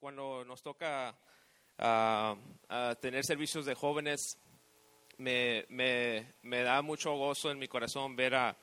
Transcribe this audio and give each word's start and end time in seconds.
cuando 0.00 0.44
nos 0.46 0.62
toca 0.62 1.14
ah, 1.78 2.34
ah, 2.70 2.94
tener 3.00 3.24
servicios 3.24 3.66
de 3.66 3.74
jóvenes, 3.74 4.38
me, 5.18 5.66
me, 5.68 6.32
me 6.42 6.62
da 6.62 6.80
mucho 6.80 7.14
gozo 7.16 7.50
en 7.50 7.58
mi 7.58 7.68
corazón 7.68 8.16
ver 8.16 8.34
a, 8.34 8.56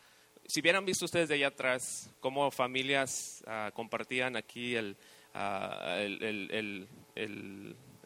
si 0.47 0.61
hubieran 0.61 0.83
visto 0.85 1.05
ustedes 1.05 1.29
de 1.29 1.35
allá 1.35 1.47
atrás, 1.49 2.09
cómo 2.19 2.49
familias 2.49 3.43
ah, 3.45 3.69
compartían 3.73 4.35
aquí 4.35 4.75
el, 4.75 4.97
el, 5.35 6.23
el- 6.23 6.51
el- 6.51 6.87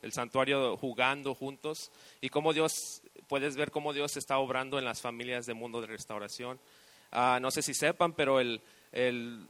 el- 0.01 0.11
santuario 0.11 0.75
jugando 0.77 1.33
juntos 1.33 1.91
y 2.19 2.27
cómo 2.29 2.51
Dios, 2.53 3.01
puedes 3.27 3.55
ver 3.55 3.71
cómo 3.71 3.93
Dios 3.93 4.17
está 4.17 4.39
obrando 4.39 4.77
en 4.77 4.83
las 4.83 4.99
familias 4.99 5.45
de 5.45 5.53
Mundo 5.53 5.79
de 5.79 5.87
Restauración. 5.87 6.59
Ah, 7.11 7.39
no 7.41 7.49
sé 7.51 7.61
si 7.61 7.73
sepan, 7.73 8.13
pero 8.13 8.39
el, 8.41 8.61
el, 8.91 9.47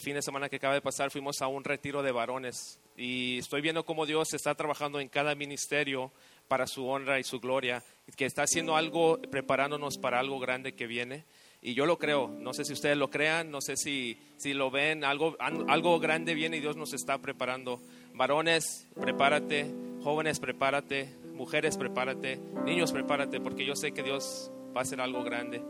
fin 0.00 0.14
de 0.14 0.22
semana 0.22 0.48
que 0.48 0.56
acaba 0.56 0.74
de 0.74 0.82
pasar 0.82 1.10
fuimos 1.10 1.40
a 1.40 1.48
un 1.48 1.64
retiro 1.64 2.02
de 2.02 2.12
varones 2.12 2.78
y 2.96 3.38
estoy 3.38 3.62
viendo 3.62 3.84
cómo 3.84 4.06
Dios 4.06 4.34
está 4.34 4.54
trabajando 4.54 5.00
en 5.00 5.08
cada 5.08 5.34
ministerio 5.34 6.12
para 6.48 6.66
su 6.66 6.86
honra 6.86 7.18
y 7.18 7.24
su 7.24 7.40
gloria, 7.40 7.82
que 8.16 8.26
está 8.26 8.42
haciendo 8.42 8.76
algo, 8.76 9.18
preparándonos 9.30 9.96
para 9.96 10.20
algo 10.20 10.38
grande 10.38 10.74
que 10.74 10.86
viene. 10.86 11.24
Y 11.62 11.72
yo 11.72 11.86
lo 11.86 11.98
creo, 11.98 12.28
no 12.28 12.52
sé 12.52 12.66
si 12.66 12.74
ustedes 12.74 12.98
lo 12.98 13.08
crean, 13.08 13.50
no 13.50 13.62
sé 13.62 13.78
si, 13.78 14.18
si 14.36 14.52
lo 14.52 14.70
ven, 14.70 15.02
algo, 15.02 15.34
algo 15.40 15.98
grande 15.98 16.34
viene 16.34 16.58
y 16.58 16.60
Dios 16.60 16.76
nos 16.76 16.92
está 16.92 17.16
preparando. 17.18 17.80
Varones, 18.12 18.86
prepárate, 18.94 19.72
jóvenes, 20.02 20.40
prepárate, 20.40 21.08
mujeres, 21.32 21.78
prepárate, 21.78 22.38
niños, 22.66 22.92
prepárate, 22.92 23.40
porque 23.40 23.64
yo 23.64 23.74
sé 23.76 23.92
que 23.92 24.02
Dios 24.02 24.52
va 24.76 24.80
a 24.80 24.82
hacer 24.82 25.00
algo 25.00 25.24
grande. 25.24 25.62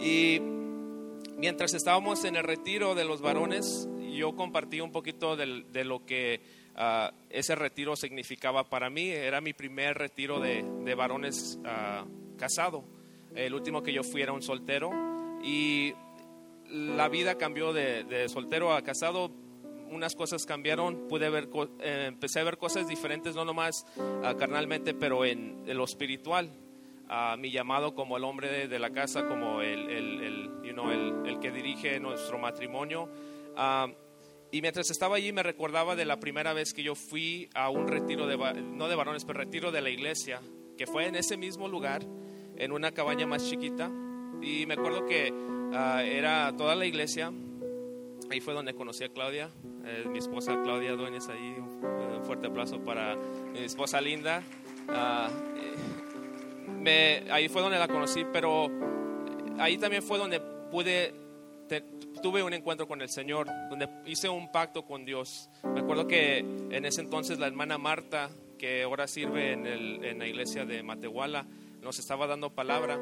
Y 0.00 0.40
mientras 1.38 1.74
estábamos 1.74 2.24
en 2.24 2.36
el 2.36 2.44
retiro 2.44 2.94
de 2.94 3.04
los 3.04 3.20
varones, 3.20 3.88
yo 4.12 4.34
compartí 4.36 4.80
un 4.80 4.92
poquito 4.92 5.36
del- 5.36 5.70
de, 5.72 5.84
lo 5.84 6.04
que 6.04 6.40
ah, 6.74 7.12
ese 7.30 7.54
retiro 7.54 7.96
significaba 7.96 8.68
para 8.68 8.90
mí. 8.90 9.08
Era 9.08 9.40
mi 9.40 9.52
primer 9.52 9.96
retiro 9.96 10.40
de, 10.40 10.64
de 10.84 10.94
varones 10.94 11.58
ah, 11.64 12.04
casado. 12.36 12.84
El 13.34 13.54
último 13.54 13.82
que 13.82 13.92
yo 13.92 14.02
fui 14.02 14.22
era 14.22 14.32
un 14.32 14.42
soltero 14.42 14.90
y 15.42 15.92
la 16.70 17.08
vida 17.08 17.36
cambió 17.36 17.72
de, 17.72 18.04
de 18.04 18.28
soltero 18.28 18.72
a 18.72 18.82
casado. 18.82 19.30
Unas 19.90 20.14
cosas 20.14 20.44
cambiaron, 20.44 21.08
pude 21.08 21.30
ver, 21.30 21.48
eh, 21.80 22.04
empecé 22.08 22.40
a 22.40 22.44
ver 22.44 22.58
cosas 22.58 22.88
diferentes, 22.88 23.34
no 23.34 23.44
nomás 23.46 23.86
ah, 24.22 24.34
carnalmente, 24.38 24.92
pero 24.92 25.24
en, 25.24 25.62
en 25.66 25.76
lo 25.78 25.84
espiritual 25.84 26.50
a 27.08 27.36
mi 27.36 27.50
llamado 27.50 27.94
como 27.94 28.16
el 28.16 28.24
hombre 28.24 28.48
de, 28.48 28.68
de 28.68 28.78
la 28.78 28.90
casa, 28.90 29.26
como 29.26 29.62
el, 29.62 29.88
el, 29.90 30.22
el, 30.22 30.50
you 30.62 30.72
know, 30.72 30.90
el, 30.90 31.38
que 31.40 31.50
dirige 31.50 31.98
nuestro 32.00 32.38
matrimonio. 32.38 33.08
Ah, 33.56 33.88
y 34.50 34.60
mientras 34.62 34.90
estaba 34.90 35.16
allí 35.16 35.32
me 35.32 35.42
recordaba 35.42 35.96
de 35.96 36.04
la 36.04 36.18
primera 36.18 36.52
vez 36.52 36.72
que 36.72 36.82
yo 36.82 36.94
fui 36.94 37.48
a 37.54 37.70
un 37.70 37.88
retiro, 37.88 38.26
de, 38.26 38.36
no 38.62 38.88
de 38.88 38.94
varones, 38.94 39.24
pero 39.24 39.38
retiro 39.38 39.72
de 39.72 39.82
la 39.82 39.90
iglesia, 39.90 40.40
que 40.76 40.86
fue 40.86 41.06
en 41.06 41.16
ese 41.16 41.36
mismo 41.36 41.68
lugar, 41.68 42.02
en 42.56 42.72
una 42.72 42.92
cabaña 42.92 43.26
más 43.26 43.48
chiquita. 43.48 43.90
Y 44.42 44.66
me 44.66 44.74
acuerdo 44.74 45.06
que 45.06 45.32
ah, 45.72 46.02
era 46.04 46.54
toda 46.56 46.74
la 46.74 46.86
iglesia. 46.86 47.32
Ahí 48.30 48.40
fue 48.40 48.52
donde 48.52 48.74
conocí 48.74 49.04
a 49.04 49.08
Claudia, 49.08 49.50
eh, 49.84 50.04
mi 50.06 50.18
esposa 50.18 50.60
Claudia 50.62 50.92
Dueñas 50.92 51.28
ahí. 51.28 51.56
Un 51.58 52.24
fuerte 52.24 52.48
aplauso 52.48 52.82
para 52.84 53.16
mi 53.52 53.60
esposa 53.60 54.00
linda. 54.00 54.42
Ah, 54.88 55.28
me, 56.80 57.24
ahí 57.30 57.48
fue 57.48 57.62
donde 57.62 57.78
la 57.78 57.88
conocí, 57.88 58.24
pero 58.32 58.68
ahí 59.58 59.78
también 59.78 60.02
fue 60.02 60.18
donde 60.18 60.40
pude, 60.40 61.14
tuve 62.22 62.42
un 62.42 62.52
encuentro 62.52 62.86
con 62.86 63.02
el 63.02 63.08
Señor, 63.08 63.48
donde 63.68 63.88
hice 64.06 64.28
un 64.28 64.50
pacto 64.50 64.84
con 64.84 65.04
Dios. 65.04 65.50
Me 65.64 65.80
acuerdo 65.80 66.06
que 66.06 66.38
en 66.38 66.84
ese 66.84 67.00
entonces 67.00 67.38
la 67.38 67.46
hermana 67.46 67.78
Marta, 67.78 68.30
que 68.58 68.82
ahora 68.82 69.06
sirve 69.06 69.52
en, 69.52 70.18
la 70.18 70.26
iglesia 70.26 70.64
de 70.64 70.82
Matehuala, 70.82 71.46
nos 71.82 71.98
estaba 71.98 72.26
dando 72.26 72.50
palabra. 72.50 72.98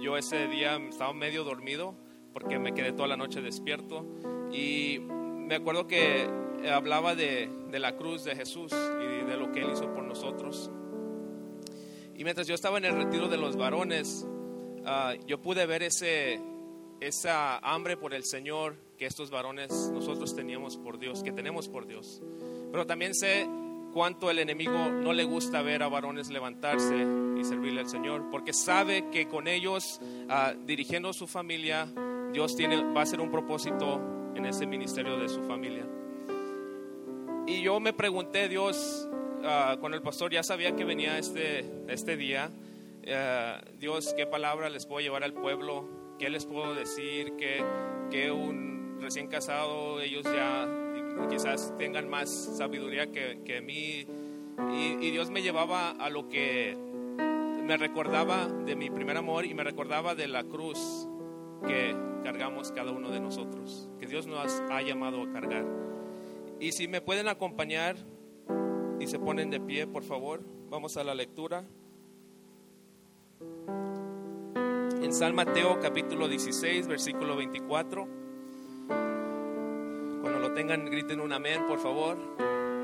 Yo 0.00 0.16
ese 0.16 0.48
día 0.48 0.76
estaba 0.76 1.12
medio 1.12 1.44
dormido 1.44 1.94
porque 2.32 2.58
me 2.58 2.74
quedé 2.74 2.92
toda 2.92 3.08
la 3.08 3.16
noche 3.16 3.40
despierto 3.40 4.04
y 4.52 4.98
me 5.00 5.54
acuerdo 5.54 5.86
que 5.86 6.28
hablaba 6.70 7.14
de 7.14 7.48
la 7.72 7.96
cruz 7.96 8.24
de 8.24 8.34
Jesús 8.34 8.72
y 8.72 9.24
de 9.24 9.36
lo 9.36 9.52
que 9.52 9.60
Él 9.60 9.70
hizo 9.72 9.92
por 9.94 10.04
nosotros. 10.04 10.70
Y 12.16 12.24
mientras 12.24 12.46
yo 12.46 12.54
estaba 12.54 12.78
en 12.78 12.84
el 12.84 12.94
retiro 12.94 13.28
de 13.28 13.36
los 13.36 13.56
varones, 13.56 14.26
ah, 14.84 15.14
yo 15.26 15.40
pude 15.40 15.66
ver 15.66 15.82
ese, 15.82 16.40
esa 17.00 17.58
hambre 17.58 17.96
por 17.96 18.14
el 18.14 18.24
Señor 18.24 18.76
que 18.96 19.06
estos 19.06 19.30
varones 19.30 19.70
nosotros 19.92 20.36
teníamos 20.36 20.76
por 20.76 20.98
Dios, 20.98 21.22
que 21.22 21.32
tenemos 21.32 21.68
por 21.68 21.86
Dios. 21.86 22.22
Pero 22.70 22.86
también 22.86 23.14
sé 23.14 23.48
cuánto 23.92 24.30
el 24.30 24.38
enemigo 24.38 24.90
no 24.90 25.12
le 25.12 25.24
gusta 25.24 25.62
ver 25.62 25.82
a 25.82 25.88
varones 25.88 26.28
levantarse 26.28 27.06
y 27.38 27.44
servirle 27.44 27.80
al 27.80 27.88
Señor, 27.88 28.30
porque 28.30 28.52
sabe 28.52 29.10
que 29.10 29.26
con 29.26 29.48
ellos 29.48 30.00
ah, 30.28 30.54
dirigiendo 30.66 31.12
su 31.12 31.26
familia, 31.26 31.88
Dios 32.32 32.56
tiene, 32.56 32.82
va 32.92 33.00
a 33.00 33.02
hacer 33.04 33.20
un 33.20 33.30
propósito 33.30 34.00
en 34.34 34.46
ese 34.46 34.66
ministerio 34.66 35.16
de 35.18 35.28
su 35.28 35.42
familia. 35.42 35.86
Y 37.46 37.62
yo 37.62 37.78
me 37.78 37.92
pregunté, 37.92 38.48
Dios, 38.48 39.08
ah, 39.44 39.76
con 39.80 39.94
el 39.94 40.02
pastor 40.02 40.32
ya 40.32 40.42
sabía 40.42 40.74
que 40.76 40.84
venía 40.84 41.18
este, 41.18 41.64
este 41.88 42.16
día, 42.16 42.50
eh, 43.02 43.60
Dios, 43.78 44.14
¿qué 44.16 44.26
palabra 44.26 44.70
les 44.70 44.86
puedo 44.86 45.00
llevar 45.00 45.24
al 45.24 45.34
pueblo? 45.34 45.88
¿Qué 46.18 46.30
les 46.30 46.46
puedo 46.46 46.74
decir? 46.74 47.34
Que, 47.36 47.62
que 48.10 48.30
un 48.30 48.98
recién 49.00 49.28
casado, 49.28 50.00
ellos 50.00 50.24
ya 50.24 50.68
quizás 51.28 51.76
tengan 51.76 52.08
más 52.08 52.30
sabiduría 52.30 53.10
que, 53.12 53.40
que 53.44 53.60
mí. 53.60 54.06
Y, 54.72 55.06
y 55.06 55.10
Dios 55.10 55.30
me 55.30 55.42
llevaba 55.42 55.90
a 55.90 56.08
lo 56.08 56.28
que 56.28 56.76
me 57.64 57.76
recordaba 57.76 58.46
de 58.46 58.76
mi 58.76 58.90
primer 58.90 59.16
amor 59.16 59.44
y 59.44 59.54
me 59.54 59.64
recordaba 59.64 60.14
de 60.14 60.28
la 60.28 60.44
cruz 60.44 61.08
que 61.66 61.96
cargamos 62.22 62.72
cada 62.72 62.92
uno 62.92 63.10
de 63.10 63.20
nosotros, 63.20 63.88
que 63.98 64.06
Dios 64.06 64.26
nos 64.26 64.60
ha 64.70 64.82
llamado 64.82 65.22
a 65.22 65.32
cargar. 65.32 65.64
Y 66.60 66.72
si 66.72 66.88
me 66.88 67.00
pueden 67.00 67.28
acompañar 67.28 67.96
se 69.06 69.18
ponen 69.18 69.50
de 69.50 69.60
pie, 69.60 69.86
por 69.86 70.02
favor, 70.02 70.40
vamos 70.70 70.96
a 70.96 71.04
la 71.04 71.14
lectura. 71.14 71.64
En 75.02 75.12
San 75.12 75.34
Mateo 75.34 75.78
capítulo 75.80 76.28
16, 76.28 76.86
versículo 76.86 77.36
24. 77.36 78.08
Cuando 80.22 80.38
lo 80.38 80.52
tengan, 80.54 80.86
griten 80.86 81.20
un 81.20 81.32
amén, 81.32 81.66
por 81.68 81.78
favor, 81.78 82.16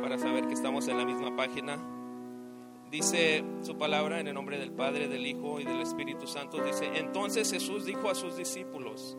para 0.03 0.19
saber 0.19 0.47
que 0.47 0.55
estamos 0.55 0.89
en 0.89 0.99
la 0.99 1.05
misma 1.05 1.35
página. 1.37 1.79
Dice 2.91 3.45
su 3.63 3.79
palabra 3.79 4.21
en 4.21 4.27
el 4.27 4.35
nombre 4.35 4.59
del 4.59 4.73
Padre, 4.73 5.09
del 5.09 5.27
Hijo 5.27 5.61
y 5.61 5.65
del 5.65 5.81
Espíritu 5.81 6.27
Santo. 6.27 6.63
Dice, 6.63 6.91
entonces 6.97 7.51
Jesús 7.51 7.87
dijo 7.87 8.11
a 8.11 8.15
sus 8.15 8.37
discípulos, 8.37 9.17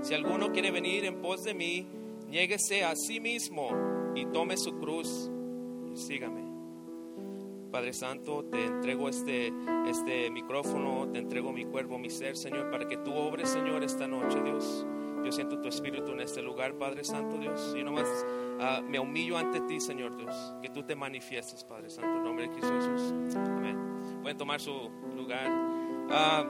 si 0.00 0.14
alguno 0.14 0.50
quiere 0.50 0.70
venir 0.70 1.04
en 1.04 1.20
pos 1.20 1.44
de 1.44 1.54
mí, 1.54 1.86
niéguese 2.26 2.84
a 2.84 2.96
sí 2.96 3.20
mismo 3.20 3.68
y 4.14 4.24
tome 4.26 4.56
su 4.56 4.78
cruz 4.78 5.30
sígame. 5.94 6.42
Padre 7.70 7.94
Santo, 7.94 8.44
te 8.44 8.66
entrego 8.66 9.08
este, 9.08 9.50
este 9.86 10.30
micrófono, 10.30 11.08
te 11.10 11.18
entrego 11.18 11.52
mi 11.52 11.64
cuerpo, 11.64 11.98
mi 11.98 12.10
ser, 12.10 12.36
Señor, 12.36 12.70
para 12.70 12.86
que 12.86 12.98
tú 12.98 13.14
obres, 13.14 13.48
Señor, 13.48 13.82
esta 13.82 14.06
noche, 14.06 14.42
Dios. 14.42 14.86
Yo 15.24 15.32
siento 15.32 15.58
tu 15.58 15.68
espíritu 15.68 16.12
en 16.12 16.20
este 16.20 16.42
lugar, 16.42 16.74
Padre 16.74 17.02
Santo, 17.02 17.38
Dios. 17.38 17.74
Y 17.78 17.82
nomás 17.82 18.06
ah, 18.60 18.82
me 18.86 18.98
humillo 18.98 19.38
ante 19.38 19.60
ti, 19.60 19.80
Señor 19.80 20.16
Dios. 20.16 20.34
Que 20.60 20.68
tú 20.68 20.82
te 20.82 20.94
manifiestes, 20.94 21.64
Padre 21.64 21.88
Santo, 21.88 22.18
en 22.18 22.24
nombre 22.24 22.48
de 22.48 22.54
Jesús. 22.54 23.36
Amén. 23.36 23.78
Pueden 24.20 24.36
tomar 24.36 24.60
su 24.60 24.90
lugar. 25.16 25.46
Ah, 26.10 26.44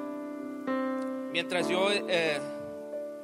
mientras 1.32 1.68
yo 1.68 1.88
eh, 1.92 2.40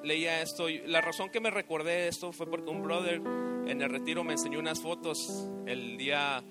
leía 0.04 0.40
esto, 0.40 0.66
la 0.86 1.00
razón 1.00 1.30
que 1.30 1.40
me 1.40 1.50
recordé 1.50 1.92
de 1.92 2.08
esto 2.08 2.32
fue 2.32 2.46
porque 2.48 2.70
un 2.70 2.82
brother 2.82 3.20
en 3.68 3.82
el 3.82 3.90
retiro 3.90 4.24
me 4.24 4.32
enseñó 4.32 4.58
unas 4.58 4.80
fotos 4.80 5.46
el 5.66 5.98
día 5.98 6.42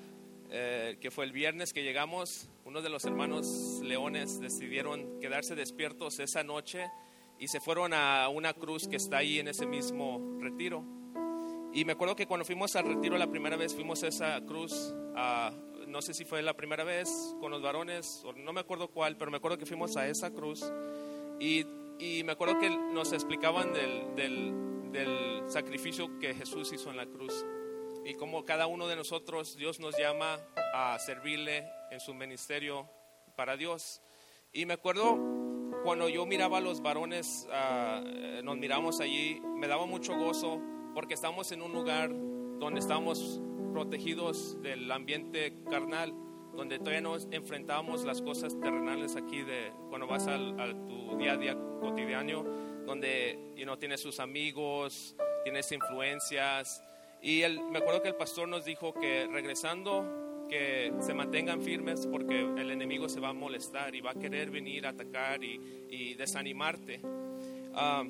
eh, 0.51 0.97
que 1.01 1.09
fue 1.09 1.25
el 1.25 1.31
viernes 1.31 1.73
que 1.73 1.83
llegamos. 1.83 2.49
Uno 2.63 2.81
de 2.81 2.89
los 2.89 3.05
hermanos 3.05 3.81
leones 3.83 4.39
decidieron 4.39 5.19
quedarse 5.19 5.55
despiertos 5.55 6.19
esa 6.19 6.43
noche 6.43 6.85
y 7.39 7.47
se 7.47 7.59
fueron 7.59 7.93
a 7.93 8.29
una 8.29 8.53
cruz 8.53 8.87
que 8.87 8.97
está 8.97 9.17
ahí 9.17 9.39
en 9.39 9.47
ese 9.47 9.65
mismo 9.65 10.37
retiro. 10.39 10.83
Y 11.73 11.85
me 11.85 11.93
acuerdo 11.93 12.15
que 12.15 12.27
cuando 12.27 12.45
fuimos 12.45 12.75
al 12.75 12.85
retiro 12.85 13.17
la 13.17 13.27
primera 13.27 13.57
vez, 13.57 13.73
fuimos 13.73 14.03
a 14.03 14.07
esa 14.07 14.39
cruz, 14.45 14.93
no 15.87 16.01
sé 16.01 16.13
si 16.13 16.23
fue 16.23 16.41
la 16.41 16.55
primera 16.55 16.83
vez 16.83 17.35
con 17.39 17.51
los 17.51 17.61
varones, 17.61 18.23
o 18.25 18.33
no 18.33 18.53
me 18.53 18.61
acuerdo 18.61 18.89
cuál, 18.89 19.17
pero 19.17 19.31
me 19.31 19.37
acuerdo 19.37 19.57
que 19.57 19.65
fuimos 19.65 19.97
a 19.97 20.07
esa 20.07 20.31
cruz. 20.31 20.71
Y, 21.39 21.65
y 21.99 22.23
me 22.23 22.31
acuerdo 22.31 22.57
que 22.59 22.69
nos 22.69 23.11
explicaban 23.13 23.73
del, 23.73 24.15
del, 24.15 24.76
del 24.91 25.49
sacrificio 25.49 26.19
que 26.19 26.33
Jesús 26.33 26.71
hizo 26.73 26.89
en 26.89 26.97
la 26.97 27.05
cruz. 27.05 27.45
Y 28.05 28.13
como 28.13 28.45
cada 28.45 28.67
uno 28.67 28.87
de 28.87 28.95
nosotros, 28.95 29.57
Dios 29.57 29.79
nos 29.79 29.97
llama 29.97 30.39
a 30.73 30.97
servirle 30.99 31.67
en 31.91 31.99
su 31.99 32.13
ministerio 32.13 32.89
para 33.35 33.57
Dios. 33.57 34.01
Y 34.53 34.65
me 34.65 34.73
acuerdo 34.73 35.17
cuando 35.83 36.09
yo 36.09 36.25
miraba 36.25 36.57
a 36.57 36.61
los 36.61 36.81
varones, 36.81 37.47
eh, 37.51 38.41
nos 38.43 38.57
miramos 38.57 38.99
allí, 38.99 39.39
me 39.41 39.67
daba 39.67 39.85
mucho 39.85 40.15
gozo 40.15 40.61
porque 40.93 41.13
estamos 41.13 41.51
en 41.51 41.61
un 41.61 41.71
lugar 41.73 42.09
donde 42.59 42.79
estamos 42.79 43.41
protegidos 43.71 44.61
del 44.61 44.91
ambiente 44.91 45.53
carnal, 45.69 46.13
donde 46.55 46.79
todavía 46.79 47.01
no 47.01 47.15
enfrentábamos 47.31 48.03
las 48.03 48.21
cosas 48.21 48.59
terrenales 48.59 49.15
aquí 49.15 49.43
de 49.43 49.71
cuando 49.89 50.07
vas 50.07 50.27
al, 50.27 50.59
a 50.59 50.73
tu 50.87 51.15
día 51.17 51.33
a 51.33 51.37
día 51.37 51.57
cotidiano, 51.79 52.43
donde 52.87 53.37
you 53.55 53.65
know, 53.65 53.77
tienes 53.77 54.01
sus 54.01 54.19
amigos, 54.19 55.15
tienes 55.43 55.71
influencias. 55.71 56.81
Y 57.21 57.41
el, 57.41 57.61
me 57.61 57.79
acuerdo 57.79 58.01
que 58.01 58.07
el 58.07 58.15
pastor 58.15 58.47
nos 58.47 58.65
dijo 58.65 58.93
que 58.93 59.27
regresando 59.27 60.45
que 60.49 60.93
se 61.01 61.13
mantengan 61.13 61.61
firmes 61.61 62.07
porque 62.07 62.39
el 62.39 62.71
enemigo 62.71 63.09
se 63.09 63.19
va 63.19 63.29
a 63.29 63.33
molestar 63.33 63.93
y 63.93 63.99
va 63.99 64.11
a 64.11 64.15
querer 64.15 64.49
venir 64.49 64.85
a 64.85 64.89
atacar 64.91 65.43
y, 65.43 65.59
y 65.89 66.13
desanimarte. 66.13 67.01
Ah, 67.73 68.03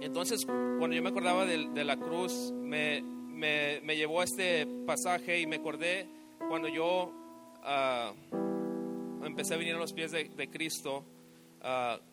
entonces, 0.00 0.44
cuando 0.44 0.96
yo 0.96 1.02
me 1.02 1.10
acordaba 1.10 1.46
de, 1.46 1.68
de 1.68 1.84
la 1.84 1.96
cruz, 1.96 2.52
me, 2.52 3.02
me, 3.02 3.80
me, 3.82 3.96
llevó 3.96 4.20
a 4.20 4.24
este 4.24 4.66
pasaje 4.84 5.40
y 5.40 5.46
me 5.46 5.56
acordé 5.56 6.08
cuando 6.48 6.66
yo 6.66 7.12
uh, 7.62 9.24
empecé 9.24 9.54
a 9.54 9.58
venir 9.58 9.76
a 9.76 9.78
los 9.78 9.92
pies 9.92 10.10
de, 10.10 10.24
de 10.24 10.48
Cristo. 10.48 11.04
Uh, 11.62 12.11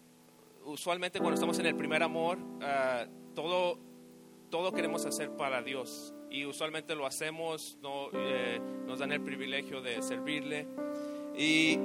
usualmente 0.65 1.19
cuando 1.19 1.35
estamos 1.35 1.59
en 1.59 1.65
el 1.65 1.75
primer 1.75 2.03
amor, 2.03 2.37
uh, 2.37 3.33
todo, 3.33 3.79
todo 4.49 4.71
queremos 4.71 5.05
hacer 5.05 5.35
para 5.35 5.61
Dios 5.61 6.13
y 6.29 6.45
usualmente 6.45 6.95
lo 6.95 7.05
hacemos, 7.05 7.77
no, 7.81 8.09
eh, 8.13 8.59
nos 8.85 8.99
dan 8.99 9.11
el 9.11 9.21
privilegio 9.21 9.81
de 9.81 10.01
servirle. 10.01 10.67
Y, 11.35 11.79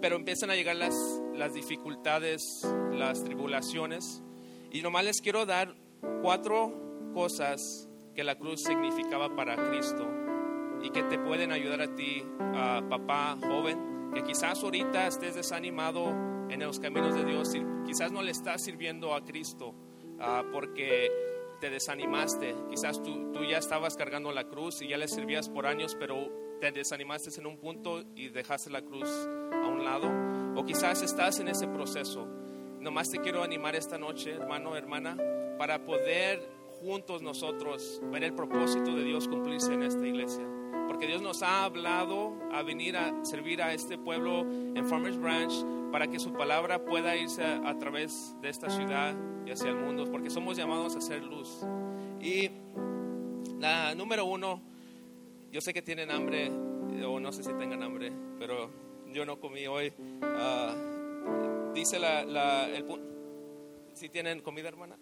pero 0.00 0.16
empiezan 0.16 0.50
a 0.50 0.54
llegar 0.54 0.76
las, 0.76 0.94
las 1.34 1.54
dificultades, 1.54 2.66
las 2.92 3.24
tribulaciones. 3.24 4.22
Y 4.70 4.82
nomás 4.82 5.04
les 5.04 5.20
quiero 5.20 5.46
dar 5.46 5.74
cuatro 6.22 7.10
cosas 7.14 7.88
que 8.14 8.24
la 8.24 8.36
cruz 8.36 8.62
significaba 8.62 9.34
para 9.34 9.56
Cristo 9.56 10.06
y 10.82 10.90
que 10.90 11.02
te 11.04 11.18
pueden 11.18 11.52
ayudar 11.52 11.80
a 11.80 11.94
ti, 11.94 12.24
papá 12.88 13.38
joven, 13.40 14.10
que 14.14 14.22
quizás 14.22 14.62
ahorita 14.62 15.06
estés 15.06 15.34
desanimado 15.34 16.31
en 16.52 16.60
los 16.60 16.78
caminos 16.78 17.14
de 17.14 17.24
Dios 17.24 17.52
quizás 17.86 18.12
no 18.12 18.22
le 18.22 18.30
estás 18.30 18.62
sirviendo 18.62 19.14
a 19.14 19.24
Cristo 19.24 19.68
uh, 19.70 20.50
porque 20.52 21.10
te 21.60 21.70
desanimaste, 21.70 22.54
quizás 22.68 23.02
tú, 23.02 23.32
tú, 23.32 23.44
ya 23.44 23.58
estabas 23.58 23.96
cargando 23.96 24.32
la 24.32 24.48
cruz 24.48 24.82
y 24.82 24.88
ya 24.88 24.98
le 24.98 25.06
servías 25.08 25.48
por 25.48 25.66
años, 25.66 25.96
pero 25.98 26.28
te 26.60 26.72
desanimaste 26.72 27.30
en 27.40 27.46
un 27.46 27.56
punto 27.56 28.02
y 28.16 28.28
dejaste 28.28 28.70
la 28.70 28.82
cruz 28.82 29.08
a 29.52 29.68
un 29.68 29.84
lado, 29.84 30.10
o 30.60 30.64
quizás 30.64 31.02
estás 31.02 31.38
en 31.38 31.48
ese 31.48 31.68
proceso. 31.68 32.26
Nomás 32.80 33.10
te 33.10 33.20
quiero 33.20 33.44
animar 33.44 33.76
esta 33.76 33.96
noche, 33.96 34.32
hermano, 34.32 34.76
hermana, 34.76 35.16
para 35.56 35.84
poder 35.84 36.42
juntos 36.80 37.22
nosotros 37.22 38.02
ver 38.10 38.24
el 38.24 38.34
propósito 38.34 38.92
de 38.96 39.04
Dios 39.04 39.28
cumplirse 39.28 39.72
en 39.72 39.84
esta 39.84 40.04
iglesia. 40.04 40.44
Porque 40.88 41.06
Dios 41.06 41.22
nos 41.22 41.44
ha 41.44 41.64
hablado 41.64 42.34
a 42.52 42.62
venir 42.62 42.96
a 42.96 43.24
servir 43.24 43.62
a 43.62 43.72
este 43.72 43.98
pueblo 43.98 44.40
en 44.40 44.84
Farmers 44.88 45.16
Branch 45.16 45.52
para 45.92 46.08
que 46.08 46.18
su 46.18 46.32
palabra 46.32 46.84
pueda 46.84 47.14
irse 47.14 47.44
a, 47.44 47.68
a 47.68 47.78
través 47.78 48.34
de 48.40 48.48
esta 48.48 48.70
ciudad 48.70 49.14
y 49.46 49.50
hacia 49.50 49.68
el 49.68 49.76
mundo, 49.76 50.06
porque 50.10 50.30
somos 50.30 50.56
llamados 50.56 50.96
a 50.96 51.00
ser 51.00 51.22
luz. 51.22 51.64
Y 52.20 52.50
la 53.60 53.94
número 53.94 54.24
uno, 54.24 54.60
yo 55.52 55.60
sé 55.60 55.74
que 55.74 55.82
tienen 55.82 56.10
hambre, 56.10 56.50
o 57.06 57.20
no 57.20 57.30
sé 57.32 57.42
si 57.42 57.52
tengan 57.54 57.82
hambre, 57.82 58.10
pero 58.38 58.70
yo 59.12 59.26
no 59.26 59.38
comí 59.38 59.66
hoy. 59.66 59.92
Uh, 60.22 61.72
dice 61.74 61.98
la, 61.98 62.24
la, 62.24 62.68
el 62.68 62.84
si 63.92 64.08
tienen 64.08 64.40
comida, 64.40 64.68
hermana. 64.68 64.96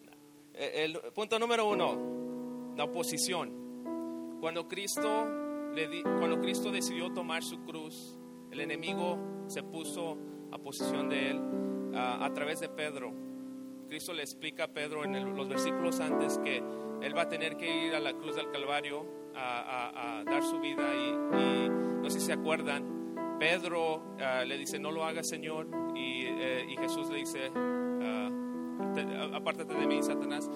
El, 0.53 0.97
el 0.97 1.13
punto 1.13 1.39
número 1.39 1.69
uno, 1.69 2.75
la 2.77 2.85
oposición. 2.85 4.39
Cuando 4.41 4.67
Cristo, 4.67 5.27
le 5.75 5.89
di, 5.89 6.03
cuando 6.03 6.41
Cristo 6.41 6.73
decidió 6.73 7.13
tomar 7.13 7.43
su 7.43 7.63
cruz, 7.63 8.19
el 8.51 8.61
enemigo 8.61 9.45
se 9.47 9.63
puso 9.63 10.19
a 10.53 10.59
posición 10.59 11.09
de 11.09 11.31
él 11.31 11.41
a 11.95 12.31
través 12.33 12.61
de 12.61 12.69
Pedro 12.69 13.13
Cristo 13.91 14.13
le 14.13 14.23
explica 14.23 14.65
a 14.65 14.69
Pedro 14.69 15.03
en 15.03 15.37
los 15.37 15.49
versículos 15.49 15.99
antes 15.99 16.39
que 16.39 16.63
él 17.03 17.17
va 17.17 17.23
a 17.23 17.29
tener 17.29 17.57
que 17.57 17.87
ir 17.89 17.95
a 17.97 17.99
la 17.99 18.13
cruz 18.13 18.37
del 18.37 18.49
Calvario 18.53 19.05
a, 19.35 20.23
dar 20.25 20.45
su 20.45 20.61
vida 20.61 20.95
y, 20.95 21.69
no 22.01 22.09
sé 22.09 22.21
si 22.21 22.27
se 22.27 22.33
acuerdan, 22.33 23.37
Pedro 23.41 23.97
uh, 23.97 24.47
le 24.47 24.57
dice, 24.59 24.79
no 24.79 24.93
lo 24.93 25.05
hagas 25.05 25.29
Señor, 25.29 25.67
y, 25.97 26.25
eh, 26.25 26.73
Jesús 26.79 27.11
le 27.11 27.19
dice, 27.19 27.51
uh, 27.51 29.35
apártate 29.35 29.75
de 29.75 29.87
mí, 29.89 30.01
Satanás. 30.05 30.49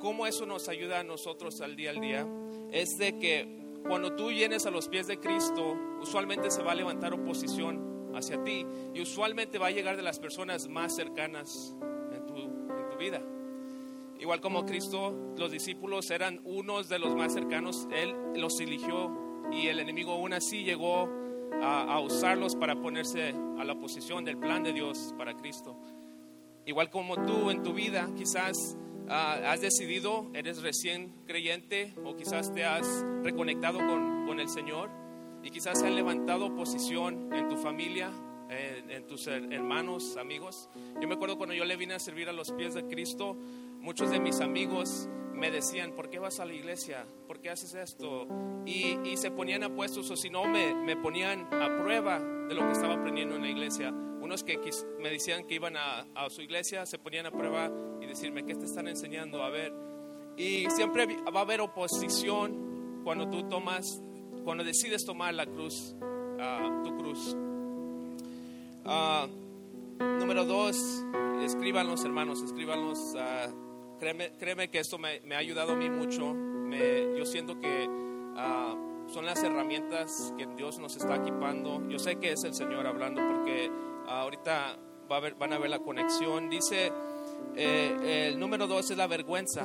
¿Cómo 0.00 0.26
eso 0.26 0.46
nos 0.46 0.68
ayuda 0.68 1.00
a 1.00 1.04
nosotros 1.04 1.60
al 1.60 1.76
día 1.76 1.90
al 1.90 2.00
día? 2.00 2.26
Es 2.72 2.98
de 2.98 3.16
que 3.20 3.78
cuando 3.86 4.16
tú 4.16 4.28
vienes 4.28 4.66
a 4.66 4.72
los 4.72 4.88
pies 4.88 5.06
de 5.06 5.20
Cristo, 5.20 5.76
usualmente 6.00 6.50
se 6.50 6.64
va 6.64 6.72
a 6.72 6.74
levantar 6.74 7.14
oposición 7.14 7.93
hacia 8.16 8.42
ti 8.42 8.66
y 8.94 9.00
usualmente 9.00 9.58
va 9.58 9.68
a 9.68 9.70
llegar 9.70 9.96
de 9.96 10.02
las 10.02 10.18
personas 10.18 10.68
más 10.68 10.94
cercanas 10.94 11.74
en 12.12 12.26
tu, 12.26 12.36
en 12.36 12.88
tu 12.90 12.96
vida. 12.98 13.20
Igual 14.18 14.40
como 14.40 14.64
Cristo, 14.64 15.34
los 15.36 15.50
discípulos 15.50 16.10
eran 16.10 16.40
unos 16.44 16.88
de 16.88 16.98
los 16.98 17.14
más 17.14 17.32
cercanos, 17.32 17.88
Él 17.92 18.14
los 18.36 18.58
eligió 18.60 19.12
y 19.52 19.68
el 19.68 19.80
enemigo 19.80 20.12
aún 20.12 20.32
así 20.32 20.64
llegó 20.64 21.08
a, 21.62 22.00
usarlos 22.00 22.56
para 22.56 22.76
ponerse 22.76 23.34
a 23.58 23.64
la 23.64 23.72
oposición 23.72 24.24
del 24.24 24.38
plan 24.38 24.62
de 24.62 24.72
Dios 24.72 25.14
para 25.16 25.34
Cristo. 25.34 25.76
Igual 26.66 26.90
como 26.90 27.16
tú 27.24 27.50
en 27.50 27.62
tu 27.62 27.72
vida, 27.72 28.08
quizás 28.16 28.76
uh, 29.06 29.10
has 29.10 29.60
decidido, 29.60 30.30
eres 30.34 30.62
recién 30.62 31.12
creyente 31.26 31.94
o 32.04 32.16
quizás 32.16 32.52
te 32.52 32.64
has 32.64 33.04
reconectado 33.22 33.78
con, 33.78 34.26
con 34.26 34.40
el 34.40 34.48
Señor 34.48 35.03
y 35.44 35.50
quizás 35.50 35.78
se 35.78 35.86
han 35.86 35.94
levantado 35.94 36.46
oposición 36.46 37.30
en 37.32 37.48
tu 37.48 37.56
familia, 37.58 38.10
en, 38.48 39.06
tus 39.06 39.26
hermanos, 39.26 40.16
amigos. 40.16 40.70
Yo 41.00 41.06
me 41.06 41.14
acuerdo 41.14 41.36
cuando 41.36 41.54
yo 41.54 41.66
le 41.66 41.76
vine 41.76 41.94
a 41.94 41.98
servir 41.98 42.30
a 42.30 42.32
los 42.32 42.50
pies 42.52 42.72
de 42.72 42.86
Cristo, 42.86 43.36
muchos 43.80 44.10
de 44.10 44.20
mis 44.20 44.40
amigos 44.40 45.06
me 45.34 45.50
decían, 45.50 45.92
¿por 45.92 46.08
qué 46.08 46.18
vas 46.18 46.40
a 46.40 46.46
la 46.46 46.54
iglesia? 46.54 47.04
¿Por 47.26 47.40
qué 47.40 47.50
haces 47.50 47.74
esto? 47.74 48.26
Y, 48.64 48.98
y 49.04 49.16
se 49.18 49.30
ponían 49.30 49.64
apuestos 49.64 50.10
o 50.10 50.16
si 50.16 50.30
no 50.30 50.46
me, 50.46 50.74
me, 50.74 50.96
ponían 50.96 51.46
a 51.52 51.78
prueba 51.82 52.20
de 52.20 52.54
lo 52.54 52.62
que 52.62 52.72
estaba 52.72 52.94
aprendiendo 52.94 53.36
en 53.36 53.42
la 53.42 53.48
iglesia. 53.48 53.90
Unos 53.90 54.44
que 54.44 54.58
me 54.98 55.10
decían 55.10 55.46
que 55.46 55.56
iban 55.56 55.76
a, 55.76 56.06
a 56.14 56.30
su 56.30 56.40
iglesia 56.40 56.86
se 56.86 56.98
ponían 56.98 57.26
a 57.26 57.30
prueba 57.30 57.70
y 58.00 58.06
decirme, 58.06 58.46
¿qué 58.46 58.54
te 58.54 58.64
están 58.64 58.88
enseñando? 58.88 59.42
A 59.42 59.50
ver. 59.50 59.74
Y 60.38 60.70
siempre 60.70 61.06
va 61.06 61.40
a 61.40 61.42
haber 61.42 61.60
oposición 61.60 63.02
cuando 63.04 63.28
tú 63.28 63.46
tomas 63.48 64.02
cuando 64.44 64.62
decides 64.62 65.04
tomar 65.04 65.34
la 65.34 65.46
cruz, 65.46 65.94
uh, 66.00 66.82
tu 66.84 66.96
cruz. 66.96 67.36
Uh, 68.84 69.26
número 70.18 70.44
dos, 70.44 70.76
escríbanlos 71.42 72.04
hermanos, 72.04 72.42
escríbanlos. 72.42 73.14
Uh, 73.14 73.98
créeme, 73.98 74.32
créeme, 74.38 74.68
que 74.68 74.80
esto 74.80 74.98
me, 74.98 75.20
ha 75.34 75.38
ayudado 75.38 75.72
a 75.72 75.76
mí 75.76 75.88
mucho. 75.90 76.34
Yo 77.16 77.24
siento 77.24 77.60
que 77.60 77.88
son 79.06 79.26
las 79.26 79.42
herramientas 79.44 80.34
que 80.36 80.46
Dios 80.56 80.78
nos 80.78 80.96
está 80.96 81.16
equipando. 81.16 81.86
Yo 81.88 81.98
sé 81.98 82.16
que 82.16 82.32
es 82.32 82.42
el 82.44 82.54
Señor 82.54 82.86
hablando 82.86 83.22
porque 83.22 83.70
ahorita 84.08 84.76
van 85.08 85.52
a 85.52 85.58
ver 85.58 85.70
la 85.70 85.78
conexión. 85.78 86.50
Dice, 86.50 86.92
eh, 87.54 88.28
el 88.28 88.40
número 88.40 88.66
dos 88.66 88.90
es 88.90 88.96
la 88.96 89.06
vergüenza. 89.06 89.64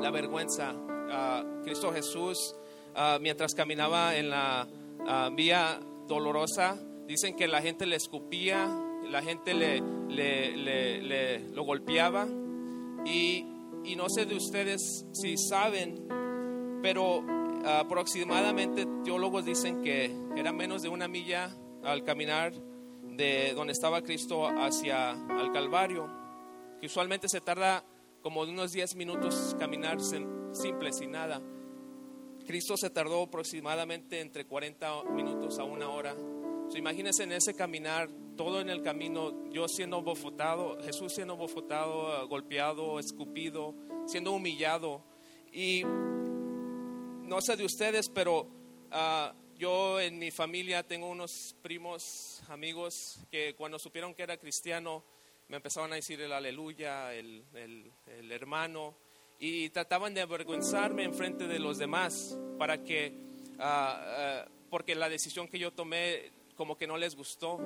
La 0.00 0.10
vergüenza. 0.10 0.74
Cristo 1.62 1.92
Jesús 1.92 2.56
uh, 2.96 3.20
mientras 3.20 3.54
caminaba 3.54 4.16
en 4.16 4.30
la 4.30 4.66
uh, 4.98 5.34
vía 5.34 5.78
dolorosa, 6.08 6.78
dicen 7.06 7.36
que 7.36 7.46
la 7.46 7.62
gente 7.62 7.86
le 7.86 7.96
escupía, 7.96 8.68
la 9.04 9.22
gente 9.22 9.54
le, 9.54 9.82
le, 10.08 10.56
le, 10.56 11.40
lo 11.50 11.64
golpeaba 11.64 12.26
y, 13.04 13.46
y, 13.84 13.94
no 13.96 14.08
sé 14.08 14.26
de 14.26 14.34
ustedes 14.34 15.06
si 15.12 15.36
saben, 15.36 16.08
pero 16.82 17.18
uh, 17.20 17.68
aproximadamente 17.68 18.86
teólogos 19.04 19.44
dicen 19.44 19.82
que 19.82 20.16
era 20.36 20.52
menos 20.52 20.82
de 20.82 20.88
una 20.88 21.06
milla 21.06 21.54
al 21.84 22.02
caminar 22.02 22.52
de 23.02 23.52
donde 23.54 23.72
estaba 23.72 24.02
Cristo 24.02 24.46
hacia 24.46 25.10
al 25.10 25.52
Calvario, 25.52 26.08
que 26.80 26.86
usualmente 26.86 27.28
se 27.28 27.40
tarda 27.40 27.84
como 28.22 28.42
unos 28.42 28.72
10 28.72 28.96
minutos 28.96 29.54
caminar 29.58 29.98
simple, 30.00 30.92
sin 30.92 31.12
nada. 31.12 31.40
Cristo 32.46 32.76
se 32.76 32.90
tardó 32.90 33.24
aproximadamente 33.24 34.20
entre 34.20 34.46
40 34.46 35.04
minutos 35.10 35.58
a 35.58 35.64
una 35.64 35.90
hora. 35.90 36.14
So, 36.68 36.78
imagínense 36.78 37.24
en 37.24 37.32
ese 37.32 37.54
caminar, 37.54 38.08
todo 38.36 38.60
en 38.60 38.70
el 38.70 38.82
camino, 38.82 39.50
yo 39.50 39.66
siendo 39.66 40.00
bofotado, 40.02 40.78
Jesús 40.82 41.12
siendo 41.12 41.36
bofotado, 41.36 42.26
golpeado, 42.28 43.00
escupido, 43.00 43.74
siendo 44.06 44.32
humillado. 44.32 45.04
Y 45.52 45.82
no 45.84 47.40
sé 47.40 47.56
de 47.56 47.64
ustedes, 47.64 48.08
pero 48.08 48.42
uh, 48.42 49.56
yo 49.56 50.00
en 50.00 50.18
mi 50.18 50.30
familia 50.30 50.86
tengo 50.86 51.08
unos 51.08 51.56
primos, 51.62 52.42
amigos, 52.48 53.18
que 53.30 53.54
cuando 53.56 53.78
supieron 53.78 54.14
que 54.14 54.22
era 54.22 54.36
cristiano, 54.36 55.04
me 55.48 55.56
empezaban 55.56 55.92
a 55.92 55.96
decir 55.96 56.20
el 56.20 56.32
aleluya, 56.32 57.12
el, 57.12 57.44
el, 57.54 57.92
el 58.06 58.30
hermano. 58.30 58.96
Y 59.38 59.68
trataban 59.70 60.14
de 60.14 60.22
avergonzarme 60.22 61.04
en 61.04 61.14
frente 61.14 61.46
de 61.46 61.58
los 61.58 61.78
demás 61.78 62.38
para 62.58 62.82
que, 62.82 63.12
ah, 63.58 64.44
ah, 64.44 64.48
porque 64.70 64.94
la 64.94 65.08
decisión 65.08 65.48
que 65.48 65.58
yo 65.58 65.72
tomé 65.72 66.32
como 66.56 66.76
que 66.76 66.86
no 66.86 66.96
les 66.96 67.14
gustó. 67.16 67.58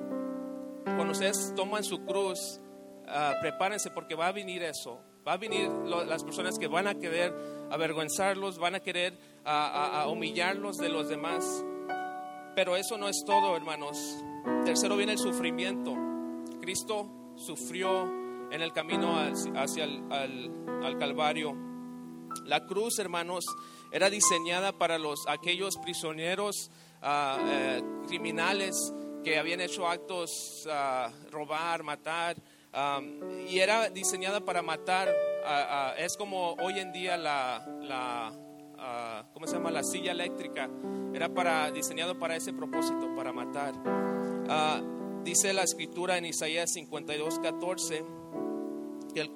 Cuando 0.83 1.11
ustedes 1.11 1.53
toman 1.55 1.83
su 1.83 2.03
cruz, 2.05 2.59
ah, 3.07 3.35
prepárense 3.41 3.89
porque 3.91 4.15
va 4.15 4.27
a 4.27 4.31
venir 4.31 4.63
eso. 4.63 4.99
Va 5.25 5.33
a 5.33 5.37
venir 5.37 5.69
lo- 5.69 6.03
las 6.03 6.23
personas 6.23 6.57
que 6.57 6.67
van 6.67 6.87
a 6.87 6.95
querer 6.95 7.33
avergonzarlos, 7.69 8.57
van 8.57 8.75
a 8.75 8.79
querer 8.79 9.13
a- 9.45 10.01
a 10.01 10.07
humillarlos 10.07 10.77
de 10.77 10.89
los 10.89 11.07
demás. 11.09 11.63
Pero 12.55 12.75
eso 12.75 12.97
no 12.97 13.07
es 13.07 13.23
todo, 13.25 13.55
hermanos. 13.55 13.97
Tercero 14.65 14.97
viene 14.97 15.13
el 15.13 15.19
sufrimiento. 15.19 15.95
Cristo 16.59 17.07
sufrió 17.37 18.11
en 18.51 18.61
el 18.61 18.73
camino 18.73 19.15
hacia 19.55 19.83
el 19.85 20.03
al- 20.11 20.83
al 20.83 20.97
Calvario. 20.97 21.55
La 22.45 22.65
cruz, 22.65 22.99
hermanos, 22.99 23.45
era 23.91 24.09
diseñada 24.09 24.71
para 24.71 24.97
los, 24.97 25.25
aquellos 25.27 25.77
prisioneros 25.77 26.71
ah, 27.01 27.37
eh, 27.45 27.81
criminales 28.07 28.93
que 29.23 29.37
habían 29.37 29.61
hecho 29.61 29.87
actos, 29.87 30.67
ah, 30.69 31.09
robar, 31.29 31.83
matar, 31.83 32.37
am, 32.71 33.19
y 33.47 33.59
era 33.59 33.89
diseñada 33.89 34.39
para 34.41 34.61
matar. 34.61 35.09
ah, 35.45 35.93
es 35.97 36.15
como 36.17 36.53
hoy 36.53 36.79
en 36.79 36.91
día 36.93 37.17
la, 37.17 37.65
la 37.81 38.31
ah, 38.79 39.23
¿cómo 39.33 39.45
se 39.47 39.53
llama? 39.55 39.71
La 39.71 39.83
silla 39.83 40.11
eléctrica. 40.11 40.69
Era 41.13 41.27
para, 41.33 41.69
diseñado 41.71 42.17
para 42.17 42.35
ese 42.37 42.53
propósito, 42.53 43.13
para 43.15 43.33
matar. 43.33 43.73
Ah, 44.49 44.81
dice 45.23 45.53
la 45.53 45.63
escritura 45.63 46.17
en 46.17 46.25
Isaías 46.25 46.71
52, 46.73 47.39
14 47.39 48.03
que 49.11 49.21
el, 49.21 49.31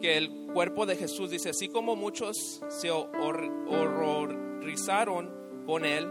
que 0.00 0.16
el 0.16 0.46
cuerpo 0.52 0.86
de 0.86 0.96
Jesús 0.96 1.30
dice, 1.30 1.50
así 1.50 1.68
como 1.68 1.96
muchos 1.96 2.60
se 2.68 2.90
hor- 2.90 3.66
horrorizaron 3.68 5.30
con 5.66 5.84
él, 5.84 6.08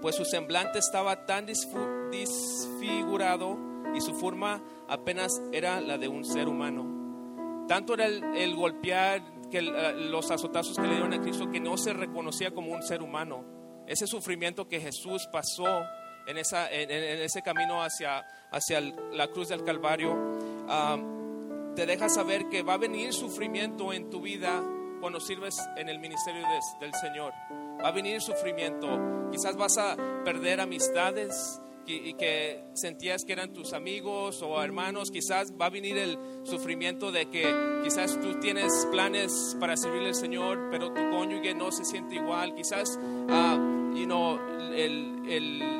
pues 0.00 0.16
su 0.16 0.24
semblante 0.24 0.78
estaba 0.78 1.26
tan 1.26 1.46
disfigurado 1.46 3.58
y 3.94 4.00
su 4.00 4.14
forma 4.14 4.62
apenas 4.88 5.40
era 5.52 5.80
la 5.80 5.98
de 5.98 6.08
un 6.08 6.24
ser 6.24 6.48
humano. 6.48 7.64
Tanto 7.68 7.94
era 7.94 8.06
el, 8.06 8.22
el 8.36 8.56
golpear, 8.56 9.22
que 9.50 9.58
eh, 9.58 9.92
los 10.10 10.30
azotazos 10.30 10.76
que 10.76 10.82
le 10.82 10.94
dieron 10.94 11.12
a 11.12 11.20
Cristo, 11.20 11.50
que 11.50 11.60
no 11.60 11.76
se 11.76 11.92
reconocía 11.92 12.52
como 12.52 12.72
un 12.72 12.82
ser 12.82 13.02
humano. 13.02 13.44
Ese 13.86 14.06
sufrimiento 14.06 14.66
que 14.66 14.80
Jesús 14.80 15.28
pasó 15.30 15.66
en, 16.26 16.38
esa, 16.38 16.70
en, 16.72 16.90
ese 16.90 17.42
camino 17.42 17.82
hacia, 17.82 18.24
hacia 18.50 18.80
la 18.80 19.28
cruz 19.28 19.48
del 19.48 19.62
Calvario, 19.64 20.16
ah, 20.68 20.96
te 21.74 21.86
deja 21.86 22.08
saber 22.08 22.48
que 22.48 22.62
va 22.62 22.74
a 22.74 22.78
venir 22.78 23.12
sufrimiento 23.12 23.92
en 23.92 24.10
tu 24.10 24.20
vida 24.20 24.62
cuando 25.00 25.20
sirves 25.20 25.56
en 25.76 25.88
el 25.88 25.98
ministerio 25.98 26.42
de- 26.42 26.86
del 26.86 26.94
Señor. 26.94 27.32
Va 27.82 27.88
a 27.88 27.92
venir 27.92 28.20
sufrimiento. 28.20 28.88
Quizás 29.32 29.56
vas 29.56 29.76
a 29.78 29.96
perder 30.24 30.60
amistades 30.60 31.60
y, 31.86 32.14
que 32.14 32.62
sentías 32.74 33.24
que 33.24 33.32
eran 33.32 33.52
tus 33.52 33.72
amigos 33.72 34.40
o 34.42 34.62
hermanos. 34.62 35.10
Quizás 35.10 35.52
va 35.60 35.66
a 35.66 35.70
venir 35.70 35.98
el 35.98 36.16
sufrimiento 36.44 37.10
de 37.10 37.28
que 37.28 37.52
quizás 37.82 38.20
tú 38.20 38.38
tienes 38.40 38.86
planes 38.92 39.56
para 39.58 39.76
servirle 39.76 40.08
al 40.08 40.14
Señor, 40.14 40.68
pero 40.70 40.92
tu 40.92 41.00
cónyuge 41.10 41.54
no 41.54 41.72
se 41.72 41.84
siente 41.84 42.14
igual. 42.16 42.54
Quizás 42.54 42.98
ah, 43.28 43.58
you 43.94 44.06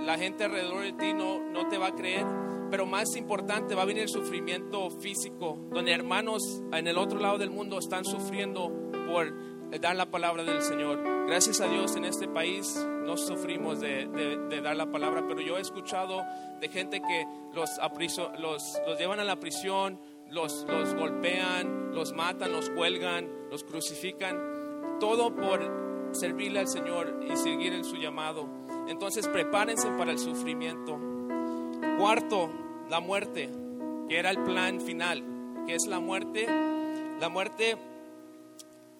la 0.05 0.19
gente 0.19 0.45
alrededor 0.45 0.83
de 0.83 0.93
ti 0.93 1.15
no 1.15 1.69
te 1.69 1.79
va 1.79 1.89
a 1.89 1.95
creer. 1.95 2.42
Pero 2.73 2.87
más 2.87 3.15
importante, 3.17 3.75
va 3.75 3.83
a 3.83 3.85
venir 3.85 4.05
el 4.05 4.09
sufrimiento 4.09 4.89
físico, 4.91 5.59
donde 5.71 5.93
hermanos 5.93 6.63
en 6.73 6.87
el 6.87 6.97
otro 6.97 7.21
lado 7.21 7.37
del 7.37 7.51
mundo 7.51 7.79
están 7.79 8.03
sufriendo 8.07 8.73
por 9.07 9.31
dar 9.79 9.95
la 9.95 10.11
palabra 10.11 10.43
del 10.43 10.63
Señor. 10.63 11.27
Gracias 11.27 11.61
a 11.61 11.67
Dios 11.69 11.95
en 11.97 12.07
este 12.07 12.29
país 12.29 12.75
no 13.05 13.19
sufrimos 13.19 13.79
de, 13.81 14.07
de- 14.07 14.39
de 14.49 14.61
dar 14.63 14.75
la 14.75 14.91
palabra, 14.91 15.23
pero 15.29 15.43
yo 15.43 15.59
he 15.59 15.61
escuchado 15.61 16.23
de 16.63 16.69
gente 16.71 17.01
que 17.03 17.27
los, 17.55 17.69
apriso- 17.79 18.33
los, 18.39 18.81
los 18.87 18.99
llevan 18.99 19.21
a 19.21 19.25
la 19.25 19.37
prisión, 19.39 20.01
los, 20.31 20.65
los 20.67 20.95
golpean, 20.95 21.95
los 21.95 22.15
matan, 22.15 22.53
los 22.53 22.71
cuelgan, 22.71 23.29
los 23.51 23.65
crucifican, 23.65 24.97
todo 24.99 25.35
por 25.37 26.09
servirle 26.13 26.61
al 26.61 26.69
Señor 26.69 27.21
y 27.31 27.37
seguir 27.37 27.75
en 27.75 27.85
su 27.85 27.97
llamado. 27.97 28.49
Entonces 28.89 29.29
prepárense 29.29 29.89
para 29.99 30.11
el 30.13 30.19
sufrimiento. 30.19 30.99
Cuarto, 31.99 32.51
la 32.89 33.01
muerte, 33.01 33.49
que 34.09 34.19
era 34.19 34.31
el 34.31 34.43
plan 34.43 34.81
final, 34.81 35.65
que 35.67 35.75
es 35.75 35.87
la 35.87 36.01
muerte. 36.01 36.47
La 37.21 37.29
muerte 37.29 37.77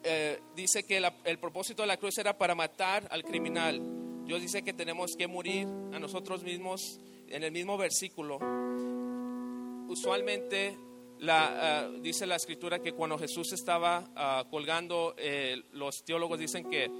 eh, 0.05 0.41
dice 0.57 0.85
que 0.85 1.03
el 1.25 1.39
propósito 1.39 1.83
de 1.83 1.89
la 1.89 1.97
cruz 1.97 2.19
era 2.19 2.37
para 2.37 2.55
matar 2.55 3.07
al 3.11 3.23
criminal. 3.23 3.81
Dios 4.25 4.41
dice 4.41 4.63
que 4.63 4.73
tenemos 4.73 5.13
que 5.17 5.27
morir 5.27 5.67
a 5.93 5.99
nosotros 5.99 6.43
mismos 6.43 7.01
en 7.29 7.43
el 7.43 7.53
mismo 7.53 7.77
versículo. 7.77 8.39
Usualmente 9.89 10.77
la, 11.19 11.85
ah, 11.85 11.91
dice 12.01 12.27
la 12.27 12.37
escritura 12.37 12.81
que 12.81 12.93
cuando 12.93 13.19
Jesús 13.19 13.53
estaba 13.53 14.11
ah, 14.17 14.45
colgando, 14.51 15.15
eh, 15.17 15.63
los 15.73 16.05
teólogos 16.05 16.39
dicen 16.39 16.69
que 16.69 16.91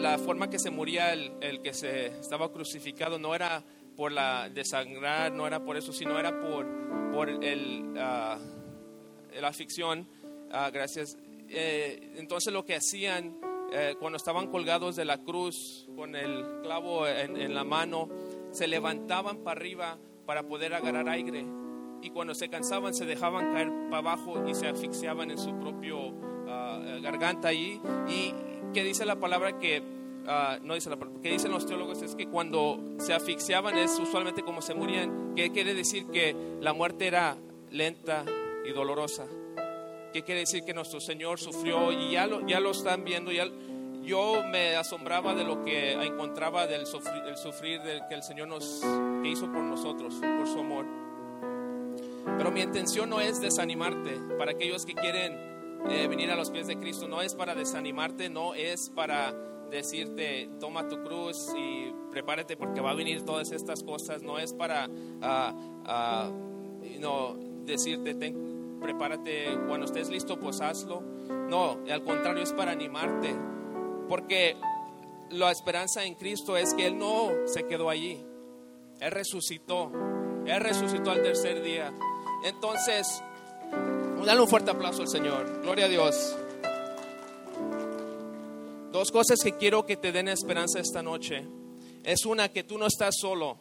la 0.00 0.18
forma 0.18 0.50
que 0.50 0.58
se 0.58 0.70
moría 0.70 1.12
el, 1.12 1.32
el 1.40 1.62
que 1.62 1.72
se 1.72 2.08
estaba 2.08 2.52
crucificado 2.52 3.18
no 3.18 3.34
era 3.34 3.64
por 3.96 4.12
la 4.12 4.48
desangrar, 4.48 5.32
no 5.32 5.46
era 5.46 5.64
por 5.64 5.76
eso, 5.76 5.92
sino 5.92 6.18
era 6.18 6.40
por, 6.40 6.66
por 7.12 7.28
el, 7.28 7.94
ah, 7.98 8.38
la 9.40 9.52
ficción. 9.52 10.06
Ah, 10.50 10.70
gracias. 10.72 11.16
Eh, 11.48 12.12
entonces 12.16 12.52
lo 12.52 12.64
que 12.64 12.74
hacían 12.74 13.38
eh, 13.72 13.96
cuando 13.98 14.16
estaban 14.16 14.48
colgados 14.48 14.96
de 14.96 15.04
la 15.04 15.18
cruz 15.18 15.86
con 15.96 16.14
el 16.14 16.60
clavo 16.62 17.06
en, 17.06 17.36
en 17.36 17.54
la 17.54 17.64
mano, 17.64 18.08
se 18.52 18.66
levantaban 18.66 19.38
para 19.38 19.58
arriba 19.58 19.98
para 20.26 20.44
poder 20.44 20.74
agarrar 20.74 21.08
aire. 21.08 21.44
Y 22.02 22.10
cuando 22.10 22.34
se 22.34 22.48
cansaban 22.48 22.94
se 22.94 23.06
dejaban 23.06 23.52
caer 23.52 23.70
para 23.90 23.98
abajo 23.98 24.46
y 24.46 24.54
se 24.54 24.68
asfixiaban 24.68 25.30
en 25.30 25.38
su 25.38 25.58
propio 25.58 26.12
ah, 26.48 26.98
garganta 27.02 27.48
allí. 27.48 27.80
Y 28.08 28.34
que 28.72 28.84
dice 28.84 29.04
la 29.06 29.16
palabra 29.16 29.58
que, 29.58 29.82
ah, 30.26 30.58
no 30.62 30.74
dice 30.74 30.90
la 30.90 30.96
palabra, 30.96 31.20
que 31.22 31.30
dicen 31.30 31.50
los 31.50 31.66
teólogos 31.66 32.02
es 32.02 32.14
que 32.14 32.28
cuando 32.28 32.80
se 32.98 33.12
asfixiaban 33.12 33.76
es 33.76 33.98
usualmente 33.98 34.42
como 34.42 34.62
se 34.62 34.74
morían. 34.74 35.34
que 35.34 35.50
quiere 35.50 35.74
decir? 35.74 36.06
Que 36.06 36.34
la 36.60 36.72
muerte 36.72 37.06
era 37.06 37.36
lenta 37.70 38.24
y 38.64 38.72
dolorosa. 38.72 39.26
¿Qué 40.12 40.22
quiere 40.22 40.40
decir? 40.40 40.64
Que 40.64 40.74
nuestro 40.74 41.00
Señor 41.00 41.40
sufrió 41.40 41.90
y 41.90 42.12
ya 42.12 42.26
lo, 42.26 42.46
ya 42.46 42.60
lo 42.60 42.70
están 42.70 43.04
viendo. 43.04 43.32
Ya, 43.32 43.46
yo 44.04 44.42
me 44.50 44.76
asombraba 44.76 45.34
de 45.34 45.44
lo 45.44 45.64
que 45.64 45.92
encontraba 45.92 46.66
del 46.66 46.86
sufrir, 46.86 47.80
del 47.80 48.02
que 48.08 48.14
el 48.14 48.22
Señor 48.22 48.48
nos 48.48 48.82
hizo 49.24 49.50
por 49.50 49.62
nosotros, 49.62 50.14
por 50.14 50.46
su 50.46 50.58
amor. 50.60 50.86
Pero 52.36 52.50
mi 52.50 52.60
intención 52.60 53.10
no 53.10 53.20
es 53.20 53.40
desanimarte 53.40 54.20
para 54.38 54.52
aquellos 54.52 54.84
que 54.84 54.94
quieren 54.94 55.32
eh, 55.88 56.06
venir 56.08 56.30
a 56.30 56.36
los 56.36 56.50
pies 56.50 56.66
de 56.66 56.78
Cristo. 56.78 57.08
No 57.08 57.22
es 57.22 57.34
para 57.34 57.54
desanimarte, 57.54 58.28
no 58.28 58.54
es 58.54 58.90
para 58.90 59.34
decirte 59.70 60.48
toma 60.60 60.88
tu 60.88 61.02
cruz 61.02 61.48
y 61.56 61.92
prepárate 62.10 62.56
porque 62.56 62.80
va 62.80 62.90
a 62.90 62.94
venir 62.94 63.24
todas 63.24 63.52
estas 63.52 63.82
cosas. 63.82 64.22
No 64.22 64.38
es 64.38 64.52
para 64.52 64.88
ah, 65.22 66.30
no, 67.00 67.36
decirte 67.64 68.14
ten- 68.14 68.78
prepárate 68.80 69.58
cuando 69.66 69.86
estés 69.86 70.08
listo, 70.10 70.38
pues 70.38 70.60
hazlo. 70.60 71.00
No, 71.48 71.78
al 71.90 72.04
contrario, 72.04 72.42
es 72.42 72.52
para 72.52 72.72
animarte. 72.72 73.34
Porque 74.08 74.56
la 75.30 75.50
esperanza 75.50 76.04
en 76.04 76.14
Cristo 76.14 76.56
es 76.56 76.74
que 76.74 76.86
Él 76.86 76.98
no 76.98 77.30
se 77.46 77.66
quedó 77.66 77.88
allí. 77.88 78.22
Él 79.00 79.10
resucitó. 79.10 79.90
Él 80.46 80.60
resucitó 80.60 81.10
al 81.10 81.22
tercer 81.22 81.62
día. 81.62 81.92
Entonces, 82.44 83.22
dale 84.24 84.40
un 84.40 84.48
fuerte 84.48 84.70
aplauso 84.70 85.02
al 85.02 85.08
Señor. 85.08 85.62
Gloria 85.62 85.86
a 85.86 85.88
Dios. 85.88 86.36
Dos 88.94 89.10
cosas 89.10 89.40
que 89.42 89.56
quiero 89.56 89.84
que 89.84 89.96
te 89.96 90.12
den 90.12 90.28
esperanza 90.28 90.78
esta 90.78 91.02
noche. 91.02 91.44
Es 92.04 92.24
una 92.26 92.50
que 92.50 92.62
tú 92.62 92.78
no 92.78 92.86
estás 92.86 93.16
solo. 93.20 93.58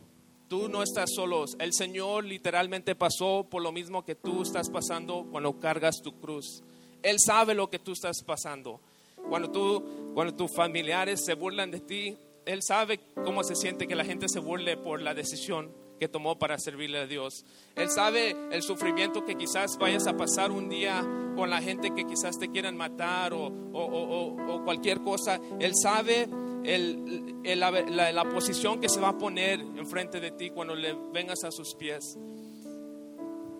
Tú 0.48 0.70
no 0.70 0.84
estás 0.84 1.10
solo. 1.12 1.46
El 1.58 1.74
Señor 1.74 2.24
literalmente 2.24 2.94
pasó 2.94 3.48
por 3.50 3.64
lo 3.64 3.72
mismo 3.72 4.06
que 4.06 4.14
tú 4.14 4.44
estás 4.44 4.70
pasando 4.70 5.26
cuando 5.32 5.60
cargas 5.60 6.04
tu 6.04 6.20
cruz. 6.20 6.62
Él 7.02 7.16
sabe 7.20 7.56
lo 7.56 7.72
que 7.72 7.80
tú 7.80 7.94
estás 7.94 8.22
pasando. 8.24 8.80
Cuando 9.28 9.50
tú, 9.50 9.84
cuando 10.14 10.36
tus 10.36 10.56
familiares 10.56 11.26
se 11.26 11.34
burlan 11.34 11.72
de 11.72 11.80
ti, 11.80 12.16
Él 12.46 12.60
sabe 12.62 13.00
cómo 13.26 13.44
se 13.44 13.56
siente 13.56 13.88
que 13.88 13.96
la 13.96 14.06
gente 14.06 14.30
se 14.30 14.38
burle 14.38 14.78
por 14.78 15.02
la 15.02 15.16
decisión 15.16 15.72
que 16.04 16.10
tomó 16.10 16.38
para 16.38 16.58
servirle 16.60 17.00
a 17.00 17.08
Dios. 17.08 17.46
Él 17.78 17.90
sabe 17.90 18.36
el 18.52 18.62
sufrimiento 18.62 19.24
que 19.24 19.36
quizás 19.36 19.78
vayas 19.78 20.06
a 20.06 20.18
pasar 20.18 20.52
un 20.52 20.68
día 20.68 21.02
con 21.38 21.50
la 21.50 21.62
gente 21.62 21.92
que 21.96 22.04
quizás 22.04 22.38
te 22.38 22.50
quieran 22.50 22.76
matar 22.76 23.32
o, 23.34 23.46
o- 23.46 23.86
o- 23.86 24.54
o- 24.56 24.64
cualquier 24.66 25.00
cosa. 25.02 25.40
Él 25.62 25.72
sabe 25.82 26.28
el- 26.66 27.40
el- 27.46 27.60
la, 27.62 27.72
la- 27.72 28.12
la 28.12 28.26
posición 28.26 28.82
que 28.82 28.90
se 28.90 29.00
va 29.00 29.10
a 29.10 29.18
poner 29.18 29.62
enfrente 29.62 30.20
de 30.20 30.32
ti 30.32 30.50
cuando 30.50 30.76
le 30.76 30.94
vengas 31.14 31.46
a 31.46 31.52
sus 31.52 31.74
pies. 31.76 32.18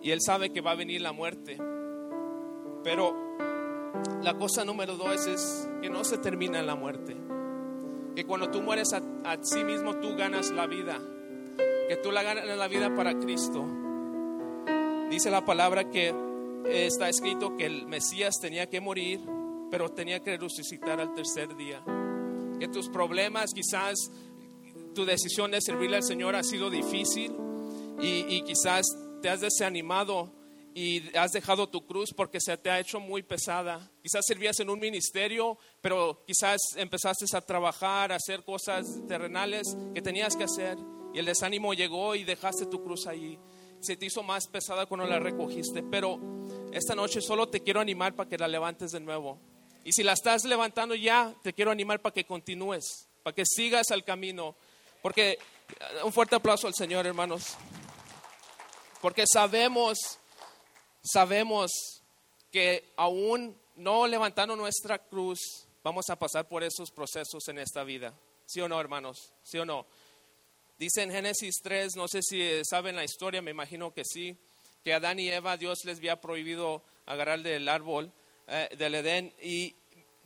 Y 0.02 0.10
Él 0.10 0.20
sabe 0.20 0.50
que 0.50 0.60
va 0.60 0.72
a 0.72 0.76
venir 0.76 1.00
la 1.00 1.12
muerte. 1.12 1.56
Pero 2.82 3.16
la 4.22 4.34
cosa 4.34 4.66
número 4.66 4.96
dos 4.98 5.26
es 5.26 5.66
que 5.80 5.88
no 5.88 6.04
se 6.04 6.18
termina 6.18 6.60
en 6.60 6.66
la 6.66 6.74
muerte. 6.74 7.16
Que 8.14 8.26
cuando 8.26 8.50
tú 8.50 8.60
mueres 8.60 8.92
a, 8.92 8.98
a 9.24 9.38
sí 9.42 9.64
mismo, 9.64 9.94
tú 9.96 10.14
ganas 10.14 10.50
la 10.50 10.66
vida. 10.66 11.00
Que 11.88 11.96
tú 11.96 12.10
la 12.10 12.22
ganas 12.22 12.46
la 12.46 12.68
vida 12.68 12.94
para 12.94 13.18
Cristo. 13.18 13.66
Dice 15.10 15.30
la 15.30 15.44
palabra 15.44 15.90
que 15.90 16.14
está 16.66 17.08
escrito 17.08 17.56
que 17.56 17.66
el 17.66 17.86
Mesías 17.86 18.34
tenía 18.40 18.68
que 18.68 18.80
morir, 18.80 19.20
pero 19.70 19.90
tenía 19.90 20.20
que 20.20 20.36
resucitar 20.36 21.00
al 21.00 21.14
tercer 21.14 21.54
día. 21.56 21.84
Que 22.58 22.68
tus 22.68 22.88
problemas, 22.88 23.52
quizás 23.52 23.94
tu 24.94 25.04
decisión 25.04 25.50
de 25.50 25.60
servirle 25.60 25.96
al 25.96 26.04
Señor 26.04 26.36
ha 26.36 26.42
sido 26.42 26.70
difícil 26.70 27.32
y, 28.00 28.24
y 28.34 28.42
quizás 28.42 28.86
te 29.20 29.28
has 29.28 29.40
desanimado 29.40 30.32
y 30.74 31.16
has 31.16 31.32
dejado 31.32 31.68
tu 31.68 31.86
cruz 31.86 32.12
porque 32.14 32.40
se 32.40 32.56
te 32.56 32.70
ha 32.70 32.80
hecho 32.80 32.98
muy 32.98 33.22
pesada. 33.22 33.90
Quizás 34.02 34.24
servías 34.26 34.58
en 34.60 34.70
un 34.70 34.80
ministerio, 34.80 35.58
pero 35.80 36.24
quizás 36.26 36.60
empezaste 36.76 37.24
a 37.36 37.40
trabajar, 37.40 38.10
a 38.10 38.16
hacer 38.16 38.42
cosas 38.42 38.86
terrenales 39.06 39.76
que 39.94 40.02
tenías 40.02 40.34
que 40.34 40.44
hacer 40.44 40.76
y 41.14 41.20
el 41.20 41.26
desánimo 41.26 41.72
llegó 41.72 42.16
y 42.16 42.24
dejaste 42.24 42.66
tu 42.66 42.82
cruz 42.82 43.06
ahí. 43.06 43.38
Se 43.80 43.96
te 43.96 44.06
hizo 44.06 44.24
más 44.24 44.48
pesada 44.48 44.86
cuando 44.86 45.06
la 45.06 45.20
recogiste, 45.20 45.82
pero 45.84 46.18
esta 46.72 46.96
noche 46.96 47.20
solo 47.20 47.48
te 47.48 47.60
quiero 47.60 47.80
animar 47.80 48.14
para 48.14 48.28
que 48.28 48.36
la 48.36 48.48
levantes 48.48 48.90
de 48.90 48.98
nuevo. 48.98 49.38
Y 49.84 49.92
si 49.92 50.02
la 50.02 50.14
estás 50.14 50.44
levantando 50.44 50.96
ya, 50.96 51.32
te 51.42 51.52
quiero 51.52 51.70
animar 51.70 52.02
para 52.02 52.12
que 52.12 52.24
continúes, 52.24 53.06
para 53.22 53.32
que 53.32 53.44
sigas 53.46 53.92
al 53.92 54.02
camino. 54.02 54.56
Porque 55.02 55.38
un 56.02 56.12
fuerte 56.12 56.34
aplauso 56.34 56.66
al 56.66 56.74
Señor, 56.74 57.06
hermanos. 57.06 57.56
Porque 59.00 59.24
sabemos, 59.30 60.18
sabemos 61.02 61.70
que 62.50 62.92
aún 62.96 63.56
no 63.76 64.08
levantando 64.08 64.56
nuestra 64.56 64.98
cruz, 64.98 65.38
vamos 65.84 66.06
a 66.08 66.16
pasar 66.16 66.48
por 66.48 66.64
esos 66.64 66.90
procesos 66.90 67.46
en 67.48 67.58
esta 67.58 67.84
vida. 67.84 68.14
¿Sí 68.46 68.60
o 68.60 68.68
no, 68.68 68.80
hermanos? 68.80 69.32
¿Sí 69.44 69.58
o 69.58 69.64
no? 69.64 69.86
Dice 70.78 71.02
en 71.02 71.12
Génesis 71.12 71.60
3, 71.62 71.94
no 71.96 72.08
sé 72.08 72.20
si 72.22 72.42
saben 72.64 72.96
la 72.96 73.04
historia, 73.04 73.40
me 73.40 73.52
imagino 73.52 73.94
que 73.94 74.04
sí, 74.04 74.36
que 74.82 74.92
Adán 74.92 75.20
y 75.20 75.28
Eva, 75.28 75.56
Dios 75.56 75.84
les 75.84 75.98
había 75.98 76.20
prohibido 76.20 76.82
agarrar 77.06 77.42
del 77.42 77.68
árbol 77.68 78.12
eh, 78.48 78.68
del 78.76 78.96
Edén 78.96 79.32
y 79.40 79.74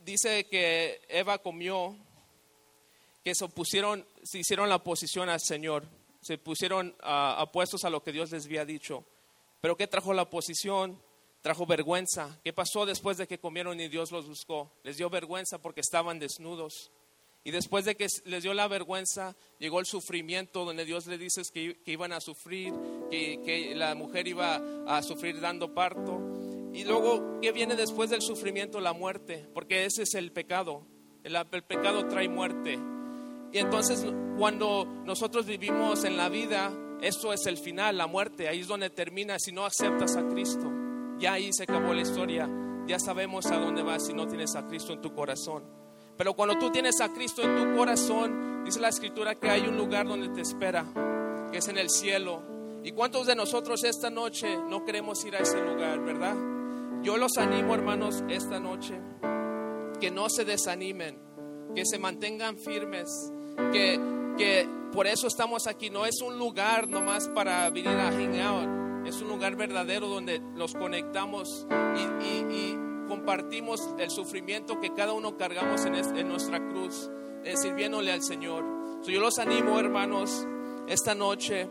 dice 0.03 0.45
que 0.45 1.01
Eva 1.07 1.37
comió, 1.37 1.95
que 3.23 3.35
se 3.35 3.45
opusieron, 3.45 4.05
se 4.23 4.39
hicieron 4.39 4.69
la 4.69 4.77
oposición 4.77 5.29
al 5.29 5.39
Señor, 5.39 5.85
se 6.21 6.37
pusieron 6.37 6.95
apuestos 7.01 7.85
a 7.85 7.89
lo 7.89 8.03
que 8.03 8.11
Dios 8.11 8.31
les 8.31 8.45
había 8.45 8.65
dicho. 8.65 9.05
Pero 9.61 9.77
¿qué 9.77 9.87
trajo 9.87 10.13
la 10.13 10.23
oposición? 10.23 11.01
Trajo 11.41 11.65
vergüenza. 11.65 12.39
¿Qué 12.43 12.51
pasó 12.51 12.85
después 12.85 13.17
de 13.17 13.27
que 13.27 13.39
comieron 13.39 13.79
y 13.79 13.87
Dios 13.87 14.11
los 14.11 14.27
buscó? 14.27 14.71
Les 14.83 14.97
dio 14.97 15.09
vergüenza 15.09 15.61
porque 15.61 15.81
estaban 15.81 16.19
desnudos. 16.19 16.91
Y 17.49 17.51
después 17.51 17.83
de 17.83 17.95
que 17.95 18.05
les 18.25 18.43
dio 18.43 18.53
la 18.53 18.67
vergüenza, 18.67 19.35
llegó 19.57 19.79
el 19.79 19.87
sufrimiento 19.87 20.65
donde 20.65 20.85
Dios 20.85 21.07
le 21.07 21.17
dice 21.17 21.41
que, 21.51 21.81
iban 21.87 22.11
a 22.11 22.21
sufrir, 22.21 22.71
que, 23.09 23.73
la 23.75 23.95
mujer 23.95 24.27
iba 24.27 24.61
a 24.85 25.01
sufrir 25.01 25.41
dando 25.41 25.73
parto. 25.73 26.21
Y 26.75 26.83
luego, 26.83 27.39
¿qué 27.41 27.51
viene 27.51 27.75
después 27.75 28.11
del 28.11 28.21
sufrimiento? 28.21 28.79
La 28.79 28.93
muerte, 28.93 29.49
porque 29.51 29.85
ese 29.85 30.03
es 30.03 30.13
el 30.13 30.31
pecado. 30.31 30.85
El, 31.23 31.35
el 31.35 31.63
pecado 31.63 32.07
trae 32.07 32.29
muerte. 32.29 32.77
Y 33.51 33.57
entonces, 33.57 34.05
cuando 34.37 34.85
nosotros 35.03 35.47
vivimos 35.47 36.03
en 36.03 36.17
la 36.17 36.29
vida, 36.29 36.71
eso 37.01 37.33
es 37.33 37.47
el 37.47 37.57
final, 37.57 37.97
la 37.97 38.05
muerte. 38.05 38.47
Ahí 38.47 38.59
es 38.59 38.67
donde 38.67 38.91
termina 38.91 39.39
si 39.39 39.51
no 39.51 39.65
aceptas 39.65 40.15
a 40.17 40.27
Cristo. 40.27 40.71
Ya 41.17 41.33
ahí 41.33 41.49
se 41.51 41.63
acabó 41.63 41.95
la 41.95 42.01
historia. 42.01 42.47
Ya 42.85 42.99
sabemos 42.99 43.47
a 43.47 43.57
dónde 43.57 43.81
vas 43.81 44.05
si 44.05 44.13
no 44.13 44.27
tienes 44.27 44.53
a 44.55 44.67
Cristo 44.67 44.93
en 44.93 45.01
tu 45.01 45.15
corazón. 45.15 45.88
Pero 46.19 46.33
cuando 46.33 46.57
tú 46.57 46.69
tienes 46.69 46.99
a 46.99 47.13
Cristo 47.13 47.43
en 47.43 47.55
tu 47.55 47.77
corazón, 47.77 48.65
dice 48.65 48.81
la 48.81 48.89
escritura 48.89 49.35
que 49.35 49.49
hay 49.49 49.61
un 49.61 49.77
lugar 49.77 50.05
donde 50.05 50.27
te 50.27 50.41
espera, 50.41 50.85
que 51.49 51.59
es 51.59 51.67
en 51.69 51.77
el 51.77 51.89
cielo. 51.89 52.43
¿Y 52.83 52.91
cuántos 52.91 53.25
de 53.25 53.35
nosotros 53.35 53.85
esta 53.85 54.09
noche 54.09 54.57
no 54.69 54.83
queremos 54.83 55.23
ir 55.23 55.37
a 55.37 55.39
ese 55.39 55.61
lugar, 55.61 56.03
verdad? 56.03 56.35
Yo 57.03 57.15
los 57.15 57.37
animo, 57.37 57.73
hermanos, 57.73 58.21
esta 58.27 58.59
noche, 58.59 58.99
que 60.01 60.11
no 60.11 60.27
se 60.27 60.43
desanimen, 60.43 61.17
que 61.73 61.85
se 61.85 61.97
mantengan 61.97 62.57
firmes, 62.57 63.31
que, 63.71 63.97
que 64.37 64.67
por 64.91 65.07
eso 65.07 65.25
estamos 65.25 65.67
aquí. 65.67 65.89
No 65.89 66.05
es 66.05 66.21
un 66.21 66.37
lugar 66.37 66.89
nomás 66.89 67.29
para 67.29 67.69
venir 67.69 67.95
a 67.97 68.11
hang 68.11 69.07
es 69.07 69.21
un 69.21 69.29
lugar 69.29 69.55
verdadero 69.55 70.09
donde 70.09 70.41
nos 70.41 70.73
conectamos 70.73 71.65
y 71.95 72.88
compartimos 73.09 73.81
el 73.97 74.09
sufrimiento 74.11 74.79
que 74.79 74.93
cada 74.93 75.13
uno 75.13 75.35
cargamos 75.35 75.83
en, 75.85 76.29
nuestra 76.29 76.59
cruz, 76.69 77.09
eh, 77.43 77.57
sirviéndole 77.57 78.11
al 78.11 78.21
Señor. 78.21 78.63
yo 79.05 79.19
los 79.19 79.39
animo, 79.39 79.79
hermanos, 79.79 80.45
esta 80.87 81.15
noche, 81.15 81.67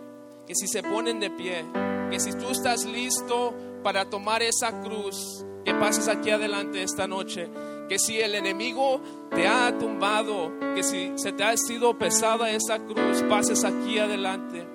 que 0.47 0.55
si 0.55 0.67
se 0.67 0.83
ponen 0.83 1.21
de 1.21 1.31
pie, 1.31 1.65
que 2.11 2.19
si 2.19 2.33
tú 2.33 2.51
estás 2.51 2.85
listo 2.85 3.55
para 3.83 4.11
tomar 4.11 4.43
esa 4.43 4.81
cruz, 4.83 5.45
que 5.65 5.75
pases 5.75 6.09
aquí 6.09 6.31
adelante 6.31 6.83
esta 6.83 7.07
noche, 7.07 7.49
que 7.89 7.99
si 7.99 8.21
el 8.21 8.35
enemigo 8.35 9.01
te 9.31 9.47
ha 9.47 9.77
tumbado, 9.79 10.53
que 10.75 10.83
si 10.83 11.13
se 11.17 11.33
te 11.33 11.45
ha 11.45 11.57
sido 11.57 11.97
pesada 11.97 12.51
esa 12.51 12.79
cruz, 12.85 13.23
pases 13.29 13.65
aquí 13.65 13.99
adelante. 13.99 14.67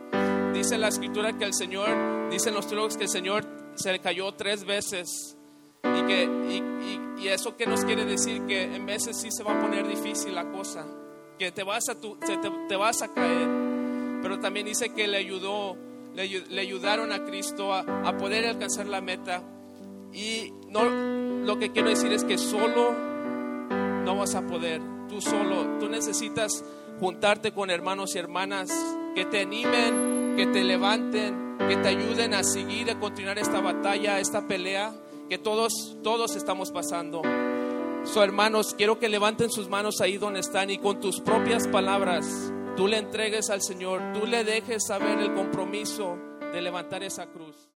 Dice 0.53 0.77
la 0.77 0.87
escritura 0.87 1.37
que 1.37 1.43
el 1.43 1.53
Señor, 1.53 2.29
dicen 2.31 2.53
los 2.53 2.67
teólogos 2.67 2.95
que 2.95 3.03
el 3.03 3.09
Señor 3.09 3.45
se 3.75 3.99
cayó 3.99 4.31
tres 4.33 4.63
veces 4.65 5.35
y, 5.83 6.01
que, 6.07 6.23
y, 7.19 7.27
eso 7.27 7.55
que 7.55 7.65
nos 7.65 7.83
quiere 7.83 8.05
decir 8.05 8.45
que 8.45 8.63
en 8.63 8.85
veces 8.85 9.19
sí 9.19 9.29
se 9.31 9.43
va 9.43 9.57
a 9.57 9.61
poner 9.61 9.87
difícil 9.87 10.35
la 10.35 10.51
cosa, 10.51 10.85
que 11.39 11.51
te 11.51 11.63
vas 11.63 11.89
a, 11.89 11.99
tu, 11.99 12.17
te, 12.17 12.75
vas 12.75 13.01
a 13.01 13.13
caer, 13.13 13.47
pero 14.21 14.39
también 14.39 14.65
dice 14.65 14.93
que 14.93 15.07
le 15.07 15.17
ayudó, 15.17 15.75
le, 16.13 16.59
ayudaron 16.59 17.11
a 17.11 17.23
Cristo 17.23 17.73
a, 17.73 17.79
a, 17.79 18.17
poder 18.17 18.45
alcanzar 18.45 18.85
la 18.87 19.01
meta. 19.01 19.41
Y 20.11 20.53
no, 20.69 20.83
lo 21.43 21.57
que 21.57 21.71
quiero 21.71 21.89
decir 21.89 22.11
es 22.13 22.23
que 22.23 22.37
solo 22.37 22.91
no 22.91 24.15
vas 24.15 24.35
a 24.35 24.45
poder, 24.45 24.81
tú 25.09 25.21
solo, 25.21 25.79
tú 25.79 25.89
necesitas 25.89 26.63
juntarte 26.99 27.51
con 27.51 27.71
hermanos 27.71 28.15
y 28.15 28.19
hermanas 28.19 28.69
que 29.15 29.25
te 29.25 29.41
animen, 29.41 30.35
que 30.37 30.45
te 30.45 30.63
levanten, 30.63 31.57
que 31.67 31.77
te 31.77 31.87
ayuden 31.87 32.35
a 32.35 32.43
seguir, 32.43 32.91
a 32.91 32.99
continuar 32.99 33.39
esta 33.39 33.59
batalla, 33.59 34.19
esta 34.19 34.45
pelea 34.47 34.93
todos, 35.37 35.97
todos 36.03 36.35
estamos 36.35 36.71
pasando. 36.71 37.21
So, 38.05 38.23
hermanos, 38.23 38.75
quiero 38.77 38.99
que 38.99 39.07
levanten 39.07 39.49
sus 39.49 39.69
manos 39.69 40.01
ahí 40.01 40.17
donde 40.17 40.41
están 40.41 40.69
y 40.69 40.77
con 40.77 40.99
tus 40.99 41.21
propias 41.21 41.67
palabras 41.67 42.25
tú 42.75 42.87
le 42.87 42.97
entregues 42.97 43.49
al 43.49 43.61
Señor, 43.61 44.01
tú 44.13 44.25
le 44.25 44.43
dejes 44.43 44.87
saber 44.87 45.19
el 45.19 45.33
compromiso 45.33 46.17
de 46.51 46.61
levantar 46.61 47.03
esa 47.03 47.27
cruz. 47.27 47.69